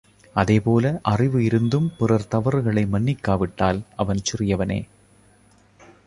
[0.35, 4.79] அதேபோல அறிவுஇருந்தும் பிறர் தவறுகளை மன்னிக்காவிட்டால் அவன் சிறியவனே.